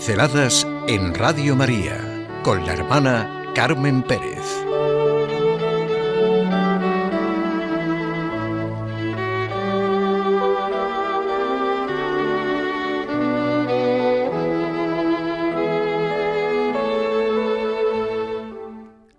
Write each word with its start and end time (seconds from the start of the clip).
Pinceladas 0.00 0.66
en 0.88 1.12
Radio 1.12 1.54
María 1.54 2.26
con 2.42 2.64
la 2.64 2.72
hermana 2.72 3.52
Carmen 3.54 4.02
Pérez. 4.02 4.40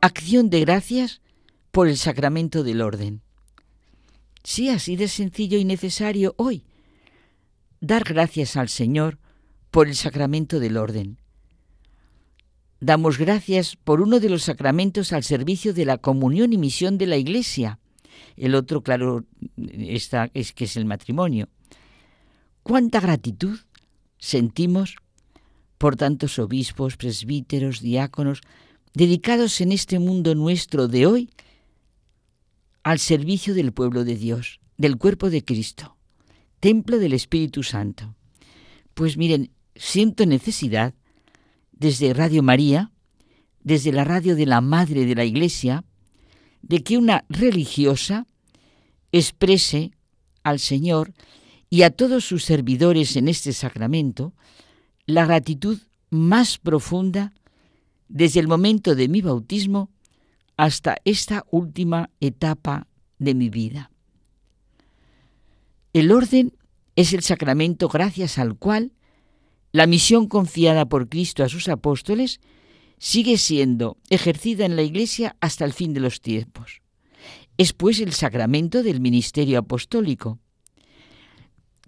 Acción 0.01 0.49
de 0.49 0.61
gracias 0.61 1.21
por 1.69 1.87
el 1.87 1.97
sacramento 1.97 2.63
del 2.63 2.81
orden. 2.81 3.21
Sí, 4.43 4.69
así 4.69 4.95
de 4.95 5.07
sencillo 5.07 5.59
y 5.59 5.63
necesario 5.63 6.33
hoy. 6.37 6.63
Dar 7.81 8.03
gracias 8.03 8.57
al 8.57 8.69
Señor 8.69 9.19
por 9.71 9.87
el 9.87 9.95
sacramento 9.95 10.59
del 10.59 10.77
orden. 10.77 11.17
Damos 12.81 13.17
gracias 13.17 13.75
por 13.75 14.01
uno 14.01 14.19
de 14.19 14.29
los 14.29 14.43
sacramentos 14.43 15.13
al 15.13 15.23
servicio 15.23 15.73
de 15.73 15.85
la 15.85 15.97
comunión 15.97 16.51
y 16.51 16.57
misión 16.57 16.97
de 16.97 17.07
la 17.07 17.17
Iglesia. 17.17 17.79
El 18.35 18.55
otro, 18.55 18.81
claro, 18.81 19.23
está, 19.55 20.29
es 20.33 20.51
que 20.51 20.65
es 20.65 20.75
el 20.75 20.85
matrimonio. 20.85 21.47
¿Cuánta 22.63 22.99
gratitud 22.99 23.59
sentimos 24.17 24.97
por 25.77 25.95
tantos 25.95 26.37
obispos, 26.37 26.97
presbíteros, 26.97 27.81
diáconos, 27.81 28.41
dedicados 28.93 29.61
en 29.61 29.71
este 29.71 29.99
mundo 29.99 30.35
nuestro 30.35 30.87
de 30.87 31.05
hoy 31.05 31.29
al 32.83 32.99
servicio 32.99 33.53
del 33.53 33.71
pueblo 33.71 34.03
de 34.03 34.15
Dios, 34.15 34.59
del 34.77 34.97
cuerpo 34.97 35.29
de 35.29 35.45
Cristo, 35.45 35.97
templo 36.59 36.97
del 36.97 37.13
Espíritu 37.13 37.63
Santo? 37.63 38.15
Pues 38.93 39.17
miren, 39.17 39.51
siento 39.75 40.25
necesidad, 40.25 40.93
desde 41.71 42.13
Radio 42.13 42.43
María, 42.43 42.91
desde 43.63 43.91
la 43.91 44.03
radio 44.03 44.35
de 44.35 44.45
la 44.45 44.61
Madre 44.61 45.05
de 45.05 45.15
la 45.15 45.25
Iglesia, 45.25 45.83
de 46.61 46.83
que 46.83 46.97
una 46.97 47.25
religiosa 47.29 48.27
exprese 49.11 49.91
al 50.43 50.59
Señor 50.59 51.13
y 51.69 51.83
a 51.83 51.89
todos 51.89 52.25
sus 52.25 52.43
servidores 52.43 53.15
en 53.15 53.27
este 53.27 53.53
sacramento 53.53 54.33
la 55.05 55.25
gratitud 55.25 55.79
más 56.09 56.57
profunda 56.57 57.33
desde 58.07 58.39
el 58.39 58.47
momento 58.47 58.95
de 58.95 59.07
mi 59.07 59.21
bautismo 59.21 59.89
hasta 60.57 60.97
esta 61.05 61.45
última 61.49 62.09
etapa 62.19 62.87
de 63.17 63.33
mi 63.33 63.49
vida. 63.49 63.91
El 65.93 66.11
orden 66.11 66.53
es 66.95 67.13
el 67.13 67.21
sacramento 67.21 67.87
gracias 67.87 68.37
al 68.37 68.55
cual 68.55 68.91
la 69.71 69.87
misión 69.87 70.27
confiada 70.27 70.85
por 70.87 71.07
Cristo 71.07 71.43
a 71.43 71.49
sus 71.49 71.69
apóstoles 71.69 72.39
sigue 72.97 73.37
siendo 73.37 73.97
ejercida 74.09 74.65
en 74.65 74.75
la 74.75 74.83
Iglesia 74.83 75.35
hasta 75.39 75.65
el 75.65 75.73
fin 75.73 75.93
de 75.93 76.01
los 76.01 76.21
tiempos. 76.21 76.81
Es 77.57 77.73
pues 77.73 77.99
el 77.99 78.13
sacramento 78.13 78.83
del 78.83 79.01
ministerio 79.01 79.59
apostólico. 79.59 80.39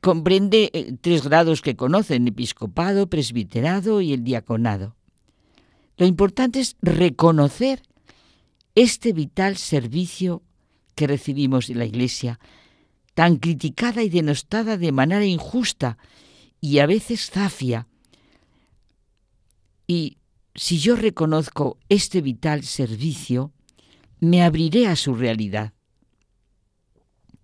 Comprende 0.01 0.69
eh, 0.73 0.95
tres 0.99 1.23
grados 1.23 1.61
que 1.61 1.75
conocen, 1.75 2.27
episcopado, 2.27 3.07
presbiterado 3.07 4.01
y 4.01 4.13
el 4.13 4.23
diaconado. 4.23 4.95
Lo 5.97 6.05
importante 6.05 6.59
es 6.59 6.75
reconocer 6.81 7.83
este 8.75 9.13
vital 9.13 9.57
servicio 9.57 10.41
que 10.95 11.07
recibimos 11.07 11.67
de 11.67 11.75
la 11.75 11.85
Iglesia, 11.85 12.39
tan 13.13 13.37
criticada 13.37 14.03
y 14.03 14.09
denostada 14.09 14.77
de 14.77 14.91
manera 14.91 15.25
injusta 15.25 15.97
y 16.63 16.79
a 16.79 16.85
veces 16.85 17.29
zafia. 17.29 17.89
Y 19.85 20.15
si 20.55 20.79
yo 20.79 20.95
reconozco 20.95 21.77
este 21.89 22.21
vital 22.21 22.63
servicio, 22.63 23.51
me 24.21 24.43
abriré 24.43 24.87
a 24.87 24.95
su 24.95 25.13
realidad. 25.13 25.73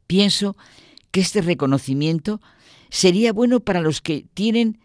Pienso 0.08 0.56
que 1.12 1.20
este 1.20 1.42
reconocimiento 1.42 2.40
sería 2.90 3.34
bueno 3.34 3.60
para 3.60 3.82
los 3.82 4.00
que 4.00 4.26
tienen 4.34 4.80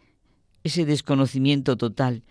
ese 0.65 0.85
desconocimiento 0.85 1.77
total 1.77 2.25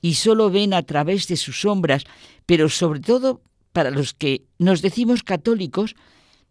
y 0.00 0.14
solo 0.14 0.50
ven 0.50 0.74
a 0.74 0.82
través 0.82 1.28
de 1.28 1.36
sus 1.36 1.60
sombras, 1.60 2.02
pero 2.46 2.68
sobre 2.68 2.98
todo 2.98 3.42
para 3.72 3.92
los 3.92 4.12
que 4.12 4.44
nos 4.58 4.82
decimos 4.82 5.22
católicos, 5.22 5.94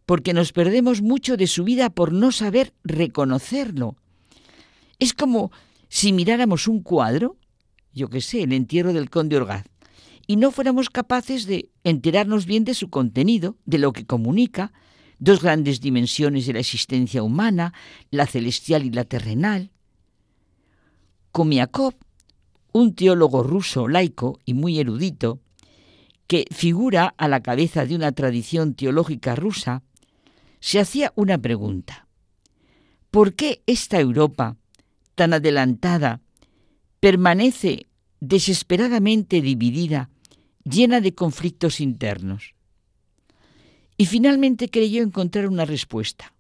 porque 0.06 0.34
nos 0.34 0.54
perdemos 0.54 1.02
mucho 1.02 1.36
de 1.36 1.48
su 1.48 1.66
vida 1.66 1.90
por 1.90 2.14
no 2.14 2.32
saber 2.32 2.74
reconocerlo. 2.86 3.98
Es 5.00 5.14
como 5.14 5.52
si 5.90 6.14
miráramos 6.14 6.68
un 6.68 6.82
cuadro, 6.82 7.38
yo 7.94 8.10
qué 8.10 8.22
sé, 8.22 8.44
el 8.44 8.54
entierro 8.54 8.94
del 8.94 9.10
conde 9.10 9.38
Orgaz, 9.38 9.66
y 10.26 10.38
no 10.38 10.52
fuéramos 10.52 10.90
capaces 10.90 11.46
de 11.46 11.70
enterarnos 11.84 12.46
bien 12.46 12.64
de 12.64 12.74
su 12.74 12.90
contenido, 12.90 13.58
de 13.66 13.78
lo 13.78 13.92
que 13.94 14.06
comunica, 14.06 14.72
dos 15.20 15.42
grandes 15.42 15.82
dimensiones 15.82 16.46
de 16.46 16.54
la 16.54 16.60
existencia 16.60 17.24
humana, 17.24 17.74
la 18.10 18.26
celestial 18.26 18.86
y 18.86 18.90
la 18.90 19.04
terrenal. 19.04 19.72
Komiakov, 21.32 21.94
un 22.72 22.96
teólogo 22.96 23.44
ruso 23.44 23.88
laico 23.88 24.40
y 24.46 24.54
muy 24.54 24.80
erudito, 24.80 25.40
que 26.28 26.46
figura 26.52 27.14
a 27.18 27.28
la 27.28 27.42
cabeza 27.42 27.86
de 27.86 27.96
una 27.96 28.12
tradición 28.12 28.74
teológica 28.74 29.36
rusa, 29.36 29.84
se 30.60 30.80
hacía 30.80 31.12
una 31.16 31.38
pregunta. 31.38 32.08
¿Por 33.12 33.36
qué 33.36 33.62
esta 33.68 34.00
Europa, 34.00 34.58
tan 35.16 35.34
adelantada, 35.34 36.22
permanece 37.00 37.88
desesperadamente 38.20 39.42
dividida, 39.42 40.10
llena 40.64 41.02
de 41.02 41.14
conflictos 41.14 41.80
internos. 41.80 42.56
Y 43.98 44.06
finalmente 44.06 44.70
creyó 44.70 45.04
encontrar 45.04 45.48
una 45.48 45.66
respuesta. 45.66 46.34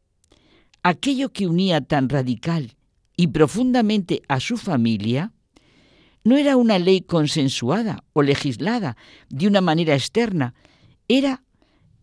Aquello 0.81 1.31
que 1.31 1.47
unía 1.47 1.81
tan 1.81 2.09
radical 2.09 2.75
y 3.15 3.27
profundamente 3.27 4.21
a 4.27 4.39
su 4.39 4.57
familia 4.57 5.33
no 6.23 6.37
era 6.37 6.57
una 6.57 6.79
ley 6.79 7.01
consensuada 7.01 8.03
o 8.13 8.21
legislada 8.21 8.97
de 9.29 9.47
una 9.47 9.61
manera 9.61 9.93
externa, 9.93 10.53
era 11.07 11.43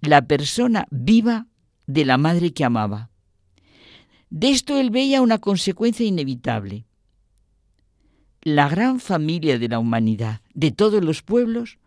la 0.00 0.22
persona 0.22 0.86
viva 0.90 1.46
de 1.86 2.04
la 2.04 2.18
madre 2.18 2.52
que 2.52 2.64
amaba. 2.64 3.09
De 4.30 4.50
esto 4.50 4.78
él 4.78 4.90
veía 4.90 5.22
una 5.22 5.38
consecuencia 5.38 6.06
inevitable. 6.06 6.86
La 8.42 8.68
gran 8.68 9.00
familia 9.00 9.58
de 9.58 9.68
la 9.68 9.78
humanidad, 9.78 10.40
de 10.54 10.70
todos 10.70 11.04
los 11.04 11.22
pueblos, 11.22 11.78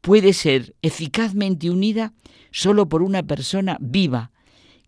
puede 0.00 0.32
ser 0.32 0.74
eficazmente 0.82 1.70
unida 1.70 2.12
solo 2.50 2.88
por 2.88 3.02
una 3.02 3.22
persona 3.22 3.78
viva, 3.80 4.32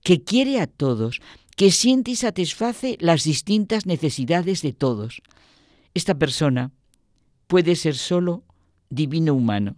que 0.03 0.23
quiere 0.23 0.61
a 0.61 0.67
todos, 0.67 1.21
que 1.57 1.71
siente 1.71 2.11
y 2.11 2.17
satisface 2.17 2.97
las 3.01 3.25
distintas 3.25 3.87
necesidades 3.87 4.63
de 4.63 4.73
todos. 4.73 5.23
Esta 5.95 6.17
persona 6.17 6.73
puede 7.47 7.75
ser 7.77 7.97
solo 7.97 8.45
divino 8.91 9.35
humano, 9.35 9.77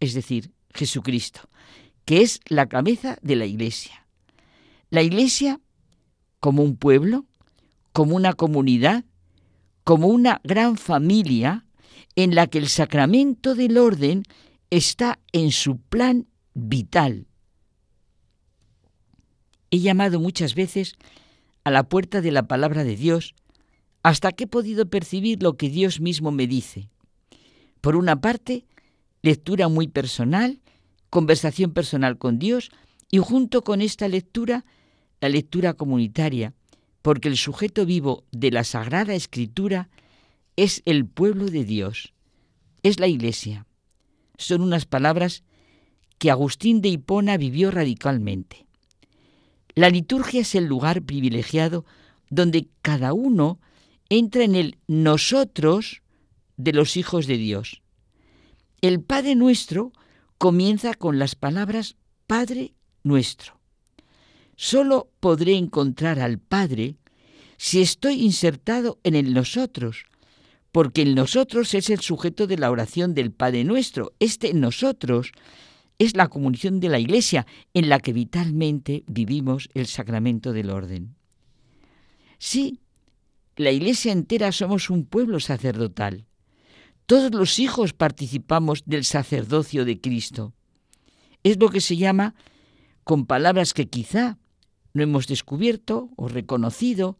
es 0.00 0.14
decir, 0.14 0.50
Jesucristo, 0.74 1.48
que 2.04 2.22
es 2.22 2.40
la 2.46 2.66
cabeza 2.66 3.18
de 3.22 3.36
la 3.36 3.46
Iglesia. 3.46 4.06
La 4.90 5.02
Iglesia 5.02 5.60
como 6.46 6.62
un 6.62 6.76
pueblo, 6.76 7.24
como 7.92 8.14
una 8.14 8.32
comunidad, 8.32 9.04
como 9.82 10.06
una 10.06 10.40
gran 10.44 10.76
familia 10.76 11.66
en 12.14 12.36
la 12.36 12.46
que 12.46 12.58
el 12.58 12.68
sacramento 12.68 13.56
del 13.56 13.76
orden 13.78 14.22
está 14.70 15.18
en 15.32 15.50
su 15.50 15.78
plan 15.78 16.28
vital. 16.54 17.26
He 19.72 19.80
llamado 19.80 20.20
muchas 20.20 20.54
veces 20.54 20.94
a 21.64 21.72
la 21.72 21.88
puerta 21.88 22.20
de 22.20 22.30
la 22.30 22.46
palabra 22.46 22.84
de 22.84 22.94
Dios 22.94 23.34
hasta 24.04 24.30
que 24.30 24.44
he 24.44 24.46
podido 24.46 24.86
percibir 24.88 25.42
lo 25.42 25.56
que 25.56 25.68
Dios 25.68 26.00
mismo 26.00 26.30
me 26.30 26.46
dice. 26.46 26.90
Por 27.80 27.96
una 27.96 28.20
parte, 28.20 28.66
lectura 29.20 29.66
muy 29.66 29.88
personal, 29.88 30.60
conversación 31.10 31.72
personal 31.72 32.18
con 32.18 32.38
Dios 32.38 32.70
y 33.10 33.18
junto 33.18 33.62
con 33.62 33.82
esta 33.82 34.06
lectura 34.06 34.64
la 35.26 35.30
lectura 35.30 35.74
comunitaria, 35.74 36.54
porque 37.02 37.26
el 37.26 37.36
sujeto 37.36 37.84
vivo 37.84 38.22
de 38.30 38.52
la 38.52 38.62
Sagrada 38.62 39.12
Escritura 39.12 39.88
es 40.54 40.82
el 40.84 41.04
pueblo 41.04 41.46
de 41.46 41.64
Dios, 41.64 42.14
es 42.84 43.00
la 43.00 43.08
Iglesia. 43.08 43.66
Son 44.38 44.60
unas 44.60 44.86
palabras 44.86 45.42
que 46.18 46.30
Agustín 46.30 46.80
de 46.80 46.90
Hipona 46.90 47.38
vivió 47.38 47.72
radicalmente. 47.72 48.66
La 49.74 49.90
liturgia 49.90 50.42
es 50.42 50.54
el 50.54 50.66
lugar 50.66 51.02
privilegiado 51.02 51.84
donde 52.30 52.68
cada 52.80 53.12
uno 53.12 53.58
entra 54.08 54.44
en 54.44 54.54
el 54.54 54.78
nosotros 54.86 56.02
de 56.56 56.72
los 56.72 56.96
hijos 56.96 57.26
de 57.26 57.36
Dios. 57.36 57.82
El 58.80 59.02
Padre 59.02 59.34
nuestro 59.34 59.90
comienza 60.38 60.94
con 60.94 61.18
las 61.18 61.34
palabras 61.34 61.96
Padre 62.28 62.74
nuestro. 63.02 63.55
Solo 64.56 65.10
podré 65.20 65.54
encontrar 65.56 66.18
al 66.18 66.38
Padre 66.38 66.96
si 67.58 67.80
estoy 67.80 68.22
insertado 68.22 68.98
en 69.04 69.14
el 69.14 69.32
nosotros, 69.34 70.06
porque 70.72 71.02
el 71.02 71.14
nosotros 71.14 71.74
es 71.74 71.90
el 71.90 72.00
sujeto 72.00 72.46
de 72.46 72.58
la 72.58 72.70
oración 72.70 73.14
del 73.14 73.32
Padre 73.32 73.64
Nuestro. 73.64 74.14
Este 74.18 74.52
nosotros 74.54 75.32
es 75.98 76.16
la 76.16 76.28
comunión 76.28 76.80
de 76.80 76.88
la 76.88 76.98
Iglesia 76.98 77.46
en 77.74 77.88
la 77.88 78.00
que 78.00 78.12
vitalmente 78.12 79.04
vivimos 79.06 79.68
el 79.74 79.86
sacramento 79.86 80.52
del 80.52 80.70
orden. 80.70 81.14
Sí, 82.38 82.80
la 83.56 83.70
Iglesia 83.70 84.12
entera 84.12 84.52
somos 84.52 84.90
un 84.90 85.06
pueblo 85.06 85.40
sacerdotal. 85.40 86.26
Todos 87.06 87.32
los 87.32 87.58
hijos 87.58 87.92
participamos 87.92 88.82
del 88.84 89.04
sacerdocio 89.04 89.84
de 89.84 90.00
Cristo. 90.00 90.52
Es 91.42 91.58
lo 91.58 91.70
que 91.70 91.80
se 91.80 91.96
llama, 91.96 92.34
con 93.04 93.24
palabras 93.24 93.72
que 93.72 93.88
quizá 93.88 94.38
no 94.96 95.02
hemos 95.02 95.26
descubierto 95.26 96.10
o 96.16 96.28
reconocido, 96.28 97.18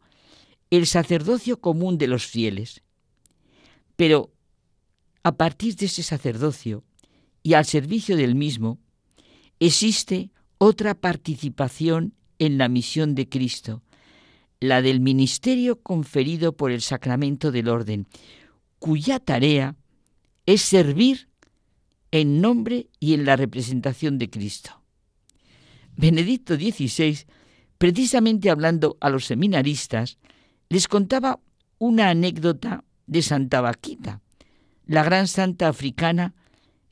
el 0.71 0.87
sacerdocio 0.87 1.61
común 1.61 1.97
de 1.97 2.07
los 2.07 2.25
fieles. 2.25 2.81
Pero 3.95 4.33
a 5.23 5.37
partir 5.37 5.75
de 5.75 5.85
ese 5.85 6.03
sacerdocio 6.03 6.83
y 7.43 7.53
al 7.53 7.65
servicio 7.65 8.17
del 8.17 8.35
mismo, 8.35 8.79
existe 9.59 10.31
otra 10.57 10.95
participación 10.95 12.13
en 12.39 12.57
la 12.57 12.67
misión 12.67 13.13
de 13.13 13.29
Cristo, 13.29 13.83
la 14.59 14.81
del 14.81 14.99
ministerio 14.99 15.79
conferido 15.79 16.57
por 16.57 16.71
el 16.71 16.81
sacramento 16.81 17.51
del 17.51 17.69
orden, 17.69 18.07
cuya 18.79 19.19
tarea 19.19 19.75
es 20.47 20.61
servir 20.61 21.29
en 22.11 22.41
nombre 22.41 22.87
y 22.99 23.13
en 23.13 23.25
la 23.25 23.35
representación 23.35 24.17
de 24.17 24.29
Cristo. 24.29 24.81
Benedicto 25.95 26.55
XVI, 26.55 27.25
precisamente 27.77 28.49
hablando 28.49 28.97
a 28.99 29.09
los 29.09 29.25
seminaristas, 29.25 30.17
les 30.69 30.87
contaba 30.87 31.39
una 31.77 32.09
anécdota 32.09 32.83
de 33.05 33.21
Santa 33.21 33.61
Vaquita, 33.61 34.21
la 34.85 35.03
gran 35.03 35.27
santa 35.27 35.67
africana 35.67 36.33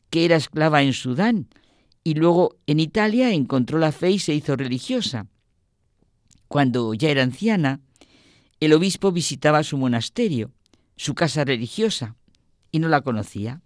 que 0.10 0.26
era 0.26 0.36
esclava 0.36 0.84
en 0.84 0.94
Sudán 0.94 1.50
y 2.04 2.14
luego 2.14 2.56
en 2.68 2.80
Italia 2.80 3.32
encontró 3.32 3.80
la 3.80 3.92
fe 3.92 4.12
y 4.12 4.20
se 4.20 4.34
hizo 4.34 4.56
religiosa. 4.56 5.28
Cuando 6.48 6.94
ya 6.94 7.10
era 7.10 7.24
anciana, 7.24 7.82
el 8.60 8.74
obispo 8.74 9.12
visitaba 9.12 9.64
su 9.64 9.78
monasterio, 9.78 10.52
su 10.96 11.16
casa 11.16 11.44
religiosa, 11.44 12.16
y 12.72 12.80
no 12.80 12.88
la 12.88 13.02
conocía. 13.02 13.62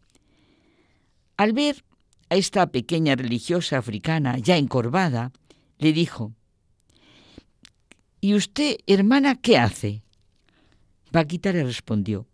Al 1.35 1.53
ver 1.53 1.83
a 2.29 2.35
esta 2.35 2.67
pequeña 2.71 3.15
religiosa 3.15 3.77
africana 3.77 4.37
ya 4.37 4.57
encorvada, 4.57 5.31
le 5.77 5.93
dijo, 5.93 6.33
¿Y 8.21 8.33
usted, 8.33 8.77
hermana, 8.85 9.35
qué 9.35 9.57
hace? 9.57 10.03
Vaquita 11.11 11.51
le 11.51 11.63
respondió, 11.63 12.27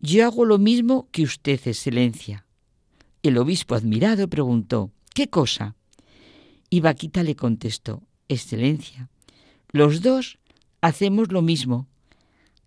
Yo 0.00 0.24
hago 0.24 0.44
lo 0.44 0.58
mismo 0.58 1.08
que 1.10 1.22
usted, 1.22 1.60
excelencia. 1.64 2.46
El 3.22 3.36
obispo, 3.38 3.74
admirado, 3.74 4.28
preguntó, 4.28 4.92
¿qué 5.14 5.28
cosa? 5.28 5.74
Y 6.70 6.80
Vaquita 6.80 7.22
le 7.22 7.34
contestó, 7.34 8.02
Excelencia, 8.28 9.10
los 9.72 10.02
dos 10.02 10.38
hacemos 10.80 11.32
lo 11.32 11.42
mismo, 11.42 11.88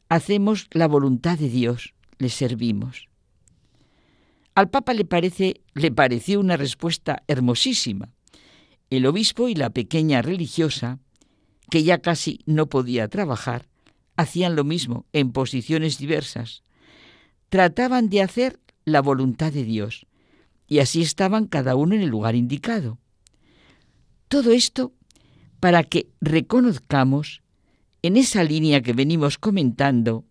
hacemos 0.09 0.67
la 0.71 0.87
voluntad 0.87 1.37
de 1.37 1.49
Dios, 1.49 1.93
le 2.17 2.29
servimos. 2.29 3.07
Al 4.55 4.69
Papa 4.69 4.93
le, 4.93 5.05
parece, 5.05 5.61
le 5.73 5.91
pareció 5.91 6.39
una 6.39 6.57
respuesta 6.57 7.23
hermosísima. 7.27 8.09
El 8.89 9.05
obispo 9.05 9.47
y 9.47 9.55
la 9.55 9.69
pequeña 9.69 10.21
religiosa, 10.21 10.99
que 11.71 11.83
ya 11.83 12.01
casi 12.01 12.41
no 12.45 12.67
podía 12.67 13.07
trabajar, 13.07 13.69
hacían 14.17 14.57
lo 14.57 14.65
mismo 14.65 15.05
en 15.13 15.31
posiciones 15.31 15.97
diversas. 15.97 16.63
Trataban 17.47 18.09
de 18.09 18.21
hacer 18.21 18.59
la 18.83 19.01
voluntad 19.01 19.53
de 19.53 19.63
Dios 19.63 20.05
y 20.67 20.79
así 20.79 21.01
estaban 21.01 21.47
cada 21.47 21.75
uno 21.77 21.95
en 21.95 22.01
el 22.01 22.09
lugar 22.09 22.35
indicado. 22.35 22.99
Todo 24.27 24.51
esto 24.51 24.91
para 25.61 25.83
que 25.83 26.09
reconozcamos 26.19 27.41
en 28.01 28.17
esa 28.17 28.43
línea 28.43 28.81
que 28.81 28.91
venimos 28.91 29.37
comentando 29.37 30.25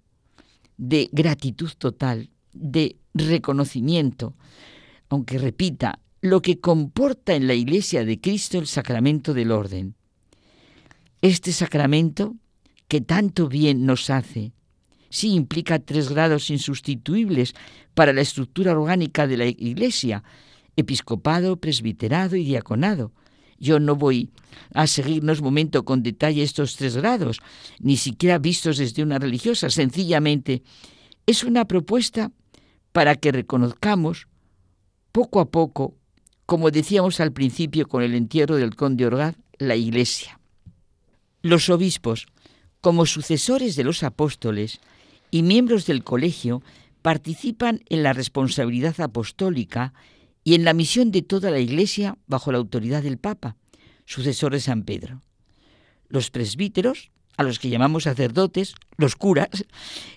de 0.77 1.09
gratitud 1.11 1.71
total, 1.79 2.29
de 2.53 2.97
reconocimiento, 3.15 4.35
aunque 5.09 5.39
repita, 5.39 6.01
lo 6.21 6.43
que 6.43 6.61
comporta 6.61 7.35
en 7.35 7.47
la 7.47 7.55
Iglesia 7.55 8.05
de 8.05 8.21
Cristo 8.21 8.59
el 8.59 8.67
sacramento 8.67 9.33
del 9.33 9.53
orden. 9.53 9.95
Este 11.23 11.53
sacramento, 11.53 12.35
que 12.89 13.03
tanto 13.03 13.47
bien 13.49 13.85
nos 13.85 14.09
hace, 14.09 14.53
sí 15.11 15.35
implica 15.35 15.79
tres 15.79 16.09
grados 16.09 16.49
insustituibles 16.49 17.55
para 17.93 18.15
la 18.15 18.23
estructura 18.23 18.73
orgánica 18.73 19.27
de 19.27 19.37
la 19.37 19.45
Iglesia, 19.45 20.25
episcopado, 20.77 21.59
presbiterado 21.59 22.37
y 22.37 22.45
diaconado. 22.45 23.13
Yo 23.59 23.79
no 23.81 23.97
voy 23.97 24.31
a 24.73 24.87
seguirnos 24.87 25.43
momento 25.43 25.85
con 25.85 26.03
detalle 26.03 26.43
estos 26.43 26.77
tres 26.77 26.97
grados, 26.97 27.41
ni 27.81 27.99
siquiera 27.99 28.39
vistos 28.39 28.79
desde 28.79 29.03
una 29.03 29.19
religiosa, 29.19 29.69
sencillamente 29.69 30.63
es 31.27 31.45
una 31.45 31.67
propuesta 31.67 32.33
para 32.93 33.15
que 33.15 33.31
reconozcamos 33.31 34.27
poco 35.13 35.41
a 35.41 35.51
poco, 35.51 35.97
como 36.47 36.71
decíamos 36.71 37.21
al 37.21 37.33
principio 37.33 37.87
con 37.87 38.03
el 38.03 38.15
entierro 38.15 38.57
del 38.57 38.75
conde 38.75 39.05
Orgaz, 39.05 39.37
la 39.59 39.77
Iglesia. 39.77 40.40
Los 41.43 41.71
obispos, 41.71 42.27
como 42.81 43.07
sucesores 43.07 43.77
de 43.77 43.85
los 43.85 44.03
apóstoles 44.03 44.81
y 45.31 45.43
miembros 45.43 45.87
del 45.87 46.05
colegio, 46.05 46.63
participan 47.03 47.83
en 47.89 48.03
la 48.03 48.13
responsabilidad 48.13 49.01
apostólica 49.01 49.95
y 50.45 50.55
en 50.55 50.65
la 50.65 50.75
misión 50.75 51.11
de 51.11 51.23
toda 51.23 51.51
la 51.51 51.59
Iglesia 51.59 52.19
bajo 52.27 52.53
la 52.53 52.59
autoridad 52.59 53.03
del 53.03 53.19
Papa, 53.19 53.57
sucesor 54.05 54.53
de 54.53 54.61
San 54.61 54.85
Pedro. 54.85 55.23
Los 56.09 56.31
presbíteros, 56.31 57.11
a 57.37 57.43
los 57.43 57.59
que 57.59 57.71
llamamos 57.71 58.05
sacerdotes, 58.05 58.75
los 58.99 59.17
curas, 59.17 59.65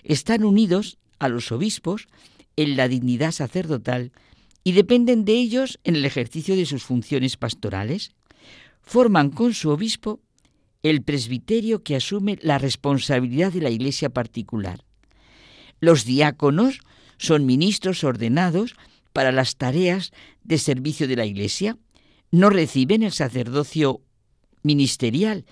están 0.02 0.44
unidos 0.44 0.98
a 1.18 1.28
los 1.28 1.52
obispos 1.52 2.06
en 2.56 2.76
la 2.76 2.88
dignidad 2.88 3.32
sacerdotal 3.32 4.12
y 4.62 4.72
dependen 4.72 5.24
de 5.24 5.34
ellos 5.34 5.78
en 5.84 5.96
el 5.96 6.04
ejercicio 6.04 6.56
de 6.56 6.66
sus 6.66 6.82
funciones 6.82 7.36
pastorales. 7.36 8.12
Forman 8.82 9.30
con 9.30 9.54
su 9.54 9.70
obispo 9.70 10.20
el 10.84 11.02
presbiterio 11.02 11.82
que 11.82 11.96
asume 11.96 12.38
la 12.42 12.58
responsabilidad 12.58 13.50
de 13.52 13.62
la 13.62 13.70
iglesia 13.70 14.10
particular. 14.10 14.84
Los 15.80 16.04
diáconos 16.04 16.80
son 17.16 17.46
ministros 17.46 18.04
ordenados 18.04 18.76
para 19.14 19.32
las 19.32 19.56
tareas 19.56 20.12
de 20.44 20.58
servicio 20.58 21.08
de 21.08 21.16
la 21.16 21.24
iglesia. 21.24 21.78
No 22.30 22.50
reciben 22.50 23.02
el 23.02 23.12
sacerdocio 23.12 24.02
ministerial, 24.62 25.46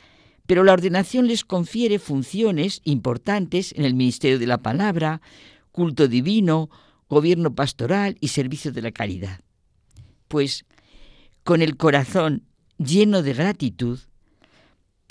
pero 0.46 0.64
la 0.64 0.74
ordenación 0.74 1.26
les 1.28 1.44
confiere 1.46 1.98
funciones 1.98 2.82
importantes 2.84 3.72
en 3.72 3.86
el 3.86 3.94
ministerio 3.94 4.38
de 4.38 4.46
la 4.46 4.58
palabra, 4.58 5.22
culto 5.70 6.08
divino, 6.08 6.68
gobierno 7.08 7.54
pastoral 7.54 8.18
y 8.20 8.28
servicio 8.28 8.70
de 8.70 8.82
la 8.82 8.92
caridad. 8.92 9.40
Pues 10.28 10.66
con 11.42 11.62
el 11.62 11.78
corazón 11.78 12.42
lleno 12.76 13.22
de 13.22 13.32
gratitud, 13.32 13.98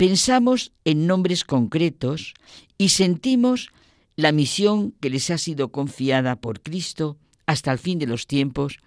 pensamos 0.02 0.72
en 0.84 1.06
nombres 1.06 1.44
concretos 1.44 2.34
y 2.76 2.88
sentimos 2.88 3.70
la 4.16 4.32
misión 4.32 4.90
que 5.00 5.10
les 5.10 5.30
ha 5.30 5.38
sido 5.38 5.70
confiada 5.70 6.40
por 6.40 6.60
Cristo 6.60 7.18
hasta 7.46 7.70
el 7.70 7.78
fin 7.78 8.00
de 8.00 8.08
los 8.08 8.26
tiempos 8.26 8.80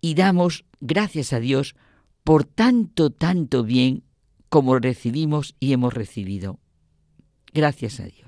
y 0.00 0.14
damos 0.14 0.64
gracias 0.80 1.32
a 1.32 1.38
Dios 1.38 1.76
por 2.24 2.42
tanto, 2.42 3.10
tanto 3.10 3.62
bien 3.62 4.02
como 4.48 4.80
recibimos 4.80 5.54
y 5.60 5.72
hemos 5.72 5.94
recibido. 5.94 6.58
Gracias 7.54 8.00
a 8.00 8.06
Dios. 8.06 8.27